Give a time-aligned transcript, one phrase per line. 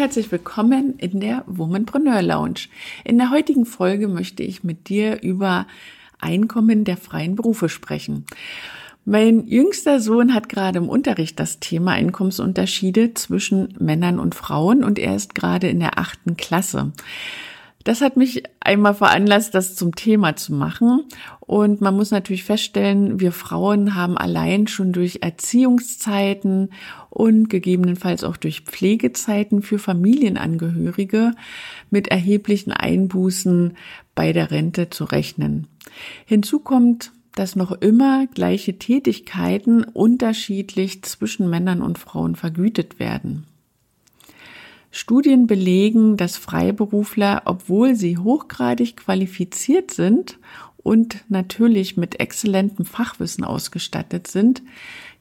[0.00, 2.68] Herzlich willkommen in der Womanpreneur Lounge.
[3.04, 5.66] In der heutigen Folge möchte ich mit dir über
[6.18, 8.24] Einkommen der freien Berufe sprechen.
[9.04, 14.98] Mein jüngster Sohn hat gerade im Unterricht das Thema Einkommensunterschiede zwischen Männern und Frauen und
[14.98, 16.92] er ist gerade in der achten Klasse.
[17.84, 21.04] Das hat mich einmal veranlasst, das zum Thema zu machen.
[21.40, 26.70] Und man muss natürlich feststellen, wir Frauen haben allein schon durch Erziehungszeiten
[27.08, 31.32] und gegebenenfalls auch durch Pflegezeiten für Familienangehörige
[31.90, 33.76] mit erheblichen Einbußen
[34.14, 35.66] bei der Rente zu rechnen.
[36.26, 43.46] Hinzu kommt, dass noch immer gleiche Tätigkeiten unterschiedlich zwischen Männern und Frauen vergütet werden.
[44.90, 50.38] Studien belegen, dass Freiberufler, obwohl sie hochgradig qualifiziert sind
[50.78, 54.62] und natürlich mit exzellentem Fachwissen ausgestattet sind,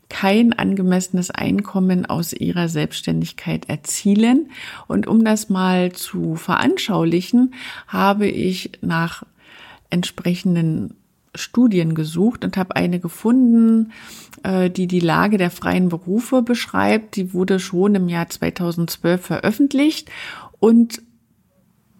[0.10, 4.50] kein angemessenes Einkommen aus ihrer Selbstständigkeit erzielen.
[4.88, 7.54] Und um das mal zu veranschaulichen,
[7.88, 9.24] habe ich nach
[9.92, 10.96] entsprechenden
[11.40, 13.92] Studien gesucht und habe eine gefunden,
[14.44, 17.16] äh, die die Lage der freien Berufe beschreibt.
[17.16, 20.10] Die wurde schon im Jahr 2012 veröffentlicht
[20.60, 21.02] und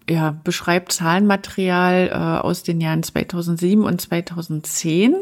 [0.08, 5.14] ja, beschreibt Zahlenmaterial äh, aus den Jahren 2007 und 2010.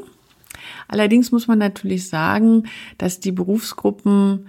[0.89, 2.65] Allerdings muss man natürlich sagen,
[2.97, 4.49] dass die Berufsgruppen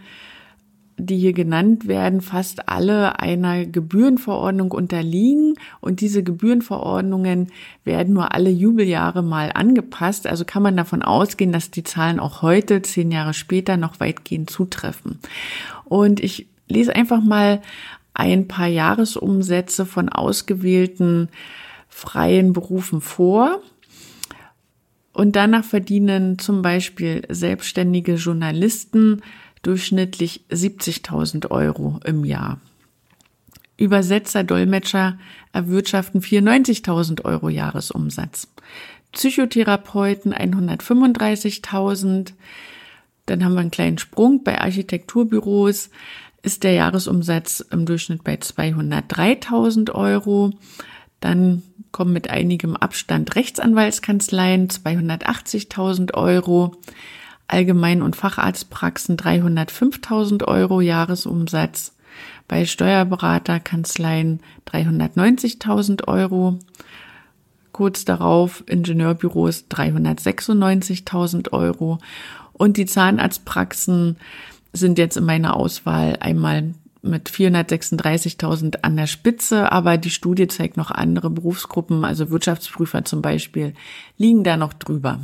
[0.99, 7.47] die hier genannt werden, fast alle einer Gebührenverordnung unterliegen und diese Gebührenverordnungen
[7.83, 10.27] werden nur alle Jubeljahre mal angepasst.
[10.27, 14.49] Also kann man davon ausgehen, dass die Zahlen auch heute, zehn Jahre später, noch weitgehend
[14.49, 15.19] zutreffen.
[15.85, 17.61] Und ich lese einfach mal
[18.13, 21.29] ein paar Jahresumsätze von ausgewählten
[21.87, 23.61] freien Berufen vor.
[25.13, 29.21] Und danach verdienen zum Beispiel selbstständige Journalisten
[29.61, 32.59] durchschnittlich 70.000 Euro im Jahr.
[33.77, 35.19] Übersetzer, Dolmetscher
[35.53, 38.47] erwirtschaften 94.000 Euro Jahresumsatz.
[39.13, 42.33] Psychotherapeuten 135.000.
[43.25, 44.43] Dann haben wir einen kleinen Sprung.
[44.43, 45.89] Bei Architekturbüros
[46.41, 50.51] ist der Jahresumsatz im Durchschnitt bei 203.000 Euro.
[51.19, 56.75] Dann kommen mit einigem Abstand Rechtsanwaltskanzleien 280.000 Euro.
[57.49, 61.95] Allgemein- und Facharztpraxen 305.000 Euro Jahresumsatz,
[62.47, 66.59] bei Steuerberaterkanzleien 390.000 Euro,
[67.71, 71.97] kurz darauf Ingenieurbüros 396.000 Euro.
[72.53, 74.17] Und die Zahnarztpraxen
[74.71, 80.77] sind jetzt in meiner Auswahl einmal mit 436.000 an der Spitze, aber die Studie zeigt
[80.77, 83.73] noch andere Berufsgruppen, also Wirtschaftsprüfer zum Beispiel,
[84.17, 85.19] liegen da noch drüber.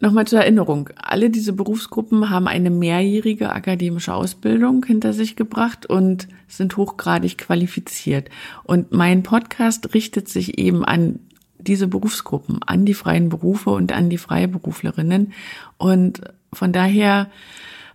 [0.00, 0.90] Nochmal zur Erinnerung.
[0.94, 8.30] Alle diese Berufsgruppen haben eine mehrjährige akademische Ausbildung hinter sich gebracht und sind hochgradig qualifiziert.
[8.62, 11.18] Und mein Podcast richtet sich eben an
[11.58, 15.32] diese Berufsgruppen, an die freien Berufe und an die Freiberuflerinnen.
[15.78, 16.20] Und
[16.52, 17.28] von daher,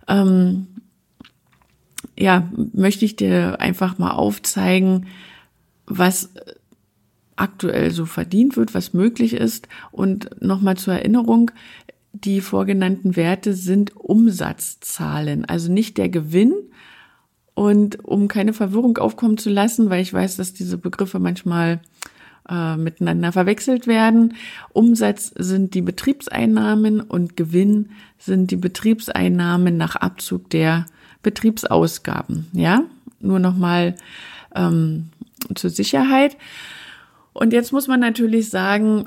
[0.06, 0.66] ähm,
[2.18, 5.06] ja, möchte ich dir einfach mal aufzeigen,
[5.86, 6.30] was
[7.36, 9.68] aktuell so verdient wird, was möglich ist.
[9.90, 11.50] Und nochmal zur Erinnerung,
[12.14, 16.54] die vorgenannten Werte sind Umsatzzahlen, also nicht der Gewinn.
[17.54, 21.80] Und um keine Verwirrung aufkommen zu lassen, weil ich weiß, dass diese Begriffe manchmal
[22.48, 24.34] äh, miteinander verwechselt werden.
[24.72, 30.86] Umsatz sind die Betriebseinnahmen und Gewinn sind die Betriebseinnahmen nach Abzug der
[31.22, 32.48] Betriebsausgaben.
[32.52, 32.82] Ja,
[33.20, 33.94] nur nochmal
[34.54, 35.10] ähm,
[35.54, 36.36] zur Sicherheit.
[37.32, 39.06] Und jetzt muss man natürlich sagen,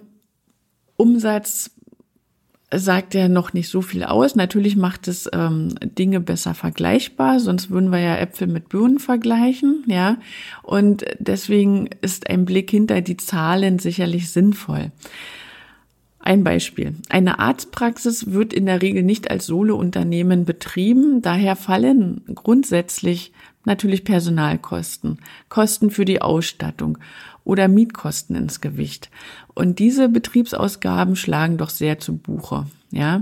[0.96, 1.72] Umsatz
[2.74, 4.36] sagt ja noch nicht so viel aus.
[4.36, 9.84] Natürlich macht es ähm, Dinge besser vergleichbar, sonst würden wir ja Äpfel mit Birnen vergleichen,
[9.88, 10.18] ja.
[10.64, 14.92] Und deswegen ist ein Blick hinter die Zahlen sicherlich sinnvoll.
[16.20, 16.96] Ein Beispiel.
[17.08, 21.22] Eine Arztpraxis wird in der Regel nicht als Solo-Unternehmen betrieben.
[21.22, 23.32] Daher fallen grundsätzlich
[23.64, 26.98] natürlich Personalkosten, Kosten für die Ausstattung
[27.48, 29.10] oder Mietkosten ins Gewicht.
[29.54, 33.22] Und diese Betriebsausgaben schlagen doch sehr zu Buche, ja.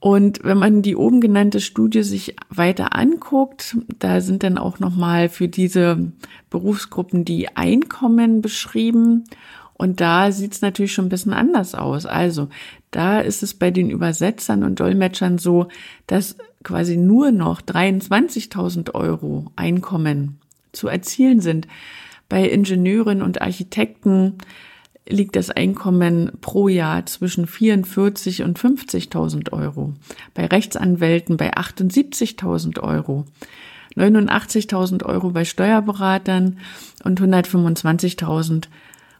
[0.00, 5.28] Und wenn man die oben genannte Studie sich weiter anguckt, da sind dann auch nochmal
[5.28, 6.10] für diese
[6.50, 9.24] Berufsgruppen die Einkommen beschrieben.
[9.74, 12.04] Und da sieht es natürlich schon ein bisschen anders aus.
[12.04, 12.48] Also
[12.90, 15.68] da ist es bei den Übersetzern und Dolmetschern so,
[16.08, 20.38] dass quasi nur noch 23.000 Euro Einkommen
[20.72, 21.68] zu erzielen sind.
[22.32, 24.38] Bei Ingenieuren und Architekten
[25.06, 29.92] liegt das Einkommen pro Jahr zwischen 44 und 50.000 Euro.
[30.32, 33.26] Bei Rechtsanwälten bei 78.000 Euro.
[33.96, 36.56] 89.000 Euro bei Steuerberatern
[37.04, 38.68] und 125.000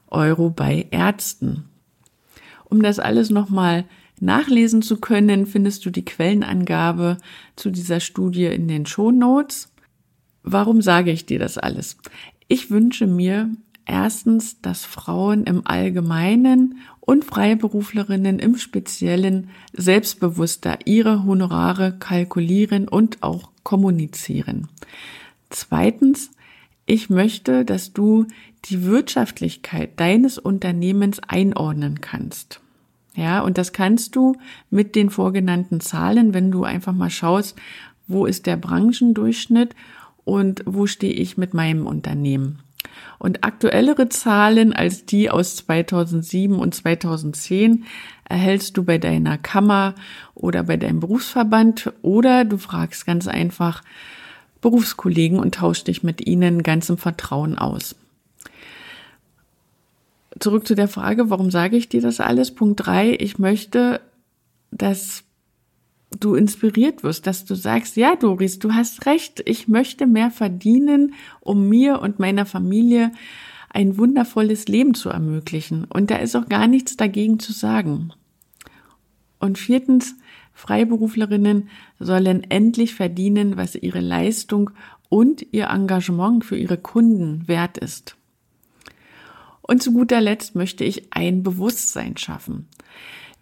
[0.09, 1.67] Euro bei Ärzten.
[2.65, 3.85] Um das alles nochmal
[4.21, 7.19] nachlesen zu können, findest du die Quellenangabe
[7.57, 9.69] zu dieser Studie in den Shownotes.
[10.45, 11.99] Warum sage ich dir das alles?
[12.49, 13.51] Ich wünsche mir
[13.87, 23.51] erstens, dass Frauen im Allgemeinen und Freiberuflerinnen im Speziellen selbstbewusster ihre Honorare kalkulieren und auch
[23.63, 24.69] kommunizieren.
[25.51, 26.31] Zweitens,
[26.87, 28.27] ich möchte, dass du
[28.67, 32.61] die Wirtschaftlichkeit deines Unternehmens einordnen kannst.
[33.15, 34.37] Ja, und das kannst du
[34.71, 37.57] mit den vorgenannten Zahlen, wenn du einfach mal schaust,
[38.07, 39.75] wo ist der Branchendurchschnitt
[40.25, 42.61] und wo stehe ich mit meinem Unternehmen.
[43.19, 47.85] Und aktuellere Zahlen als die aus 2007 und 2010
[48.29, 49.95] erhältst du bei deiner Kammer
[50.35, 53.83] oder bei deinem Berufsverband oder du fragst ganz einfach
[54.61, 57.95] Berufskollegen und tauschst dich mit ihnen ganz im Vertrauen aus.
[60.39, 62.55] Zurück zu der Frage, warum sage ich dir das alles?
[62.55, 64.01] Punkt drei: ich möchte,
[64.71, 65.25] dass
[66.21, 71.15] du inspiriert wirst, dass du sagst, ja, Doris, du hast recht, ich möchte mehr verdienen,
[71.41, 73.13] um mir und meiner Familie
[73.71, 75.85] ein wundervolles Leben zu ermöglichen.
[75.85, 78.13] Und da ist auch gar nichts dagegen zu sagen.
[79.39, 80.15] Und viertens,
[80.53, 81.69] Freiberuflerinnen
[81.99, 84.71] sollen endlich verdienen, was ihre Leistung
[85.09, 88.17] und ihr Engagement für ihre Kunden wert ist.
[89.63, 92.69] Und zu guter Letzt möchte ich ein Bewusstsein schaffen.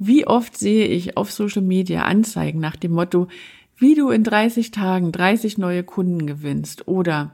[0.03, 3.29] Wie oft sehe ich auf Social Media Anzeigen nach dem Motto,
[3.77, 7.33] wie du in 30 Tagen 30 neue Kunden gewinnst oder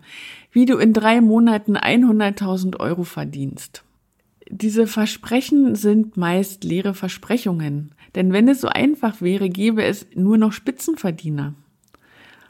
[0.50, 3.84] wie du in drei Monaten 100.000 Euro verdienst.
[4.50, 10.36] Diese Versprechen sind meist leere Versprechungen, denn wenn es so einfach wäre, gäbe es nur
[10.36, 11.54] noch Spitzenverdiener.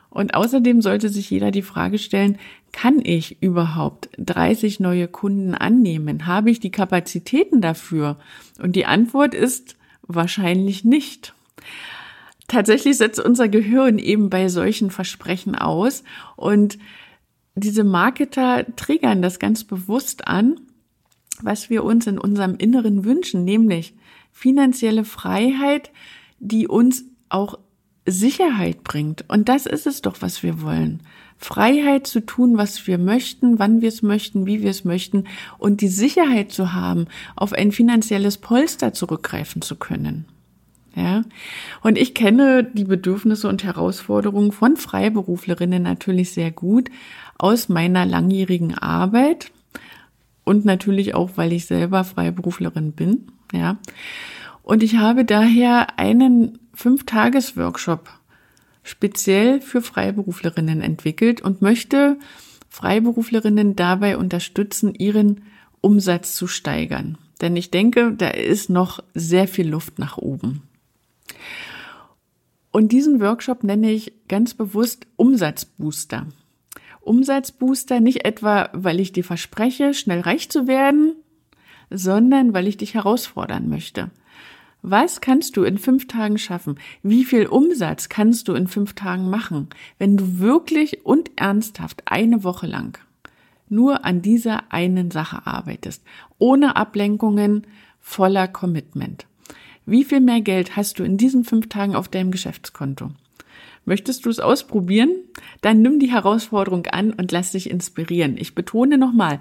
[0.08, 2.38] Und außerdem sollte sich jeder die Frage stellen,
[2.72, 6.24] kann ich überhaupt 30 neue Kunden annehmen?
[6.24, 8.16] Habe ich die Kapazitäten dafür?
[8.58, 9.76] Und die Antwort ist
[10.08, 11.34] Wahrscheinlich nicht.
[12.48, 16.04] Tatsächlich setzt unser Gehirn eben bei solchen Versprechen aus
[16.36, 16.78] und
[17.54, 20.60] diese Marketer triggern das ganz bewusst an,
[21.40, 23.94] was wir uns in unserem Inneren wünschen, nämlich
[24.30, 25.90] finanzielle Freiheit,
[26.38, 27.58] die uns auch
[28.04, 29.24] Sicherheit bringt.
[29.28, 31.02] Und das ist es doch, was wir wollen.
[31.38, 35.24] Freiheit zu tun, was wir möchten, wann wir es möchten, wie wir es möchten
[35.58, 37.06] und die Sicherheit zu haben,
[37.36, 40.26] auf ein finanzielles Polster zurückgreifen zu können.
[40.94, 41.22] Ja.
[41.82, 46.90] Und ich kenne die Bedürfnisse und Herausforderungen von Freiberuflerinnen natürlich sehr gut
[47.36, 49.52] aus meiner langjährigen Arbeit
[50.44, 53.26] und natürlich auch, weil ich selber Freiberuflerin bin.
[53.52, 53.76] Ja.
[54.62, 58.08] Und ich habe daher einen Fünf-Tages-Workshop
[58.86, 62.18] speziell für Freiberuflerinnen entwickelt und möchte
[62.68, 65.42] Freiberuflerinnen dabei unterstützen, ihren
[65.80, 67.18] Umsatz zu steigern.
[67.40, 70.62] Denn ich denke, da ist noch sehr viel Luft nach oben.
[72.70, 76.26] Und diesen Workshop nenne ich ganz bewusst Umsatzbooster.
[77.00, 81.14] Umsatzbooster nicht etwa, weil ich dir verspreche, schnell reich zu werden,
[81.90, 84.10] sondern weil ich dich herausfordern möchte.
[84.88, 86.78] Was kannst du in fünf Tagen schaffen?
[87.02, 89.66] Wie viel Umsatz kannst du in fünf Tagen machen,
[89.98, 92.96] wenn du wirklich und ernsthaft eine Woche lang
[93.68, 96.04] nur an dieser einen Sache arbeitest,
[96.38, 97.66] ohne Ablenkungen,
[97.98, 99.26] voller Commitment?
[99.86, 103.10] Wie viel mehr Geld hast du in diesen fünf Tagen auf deinem Geschäftskonto?
[103.86, 105.10] Möchtest du es ausprobieren?
[105.62, 108.36] Dann nimm die Herausforderung an und lass dich inspirieren.
[108.36, 109.40] Ich betone nochmal,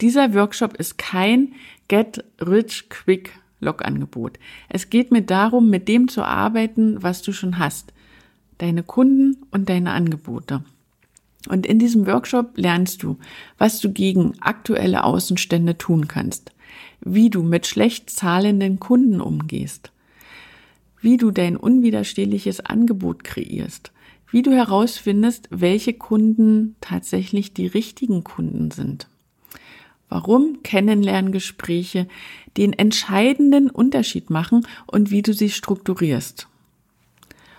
[0.00, 1.54] dieser Workshop ist kein
[1.88, 4.38] Get Rich Quick Logangebot.
[4.68, 7.92] Es geht mir darum, mit dem zu arbeiten, was du schon hast.
[8.58, 10.64] Deine Kunden und deine Angebote.
[11.48, 13.18] Und in diesem Workshop lernst du,
[13.56, 16.52] was du gegen aktuelle Außenstände tun kannst,
[17.00, 19.92] wie du mit schlecht zahlenden Kunden umgehst,
[21.00, 23.92] wie du dein unwiderstehliches Angebot kreierst,
[24.30, 29.08] wie du herausfindest, welche Kunden tatsächlich die richtigen Kunden sind
[30.08, 32.08] warum Kennenlerngespräche
[32.56, 36.48] den entscheidenden Unterschied machen und wie du sie strukturierst.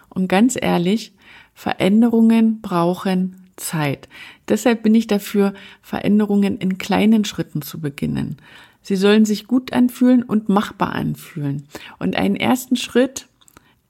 [0.10, 1.13] Und ganz ehrlich,
[1.53, 4.08] Veränderungen brauchen Zeit.
[4.48, 8.38] Deshalb bin ich dafür, Veränderungen in kleinen Schritten zu beginnen.
[8.82, 11.68] Sie sollen sich gut anfühlen und machbar anfühlen.
[12.00, 13.27] Und einen ersten Schritt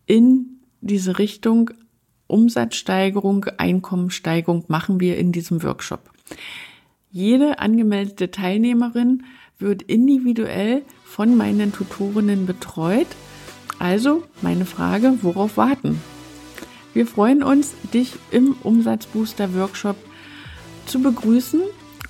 [0.05, 1.71] in diese Richtung
[2.27, 6.11] Umsatzsteigerung, Einkommensteigerung machen wir in diesem Workshop.
[7.11, 9.23] Jede angemeldete Teilnehmerin
[9.57, 13.07] wird individuell von meinen Tutorinnen betreut.
[13.79, 15.99] Also meine Frage, worauf warten?
[16.93, 19.95] Wir freuen uns, dich im Umsatzbooster Workshop
[20.85, 21.61] zu begrüßen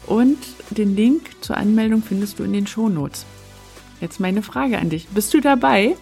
[0.06, 0.38] und
[0.72, 3.26] den Link zur Anmeldung findest du in den Shownotes.
[4.02, 5.08] Jetzt meine Frage an dich.
[5.10, 5.96] Bist du dabei?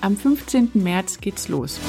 [0.00, 0.70] Am 15.
[0.74, 1.80] März geht's los.